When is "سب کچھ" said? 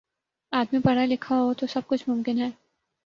1.67-2.03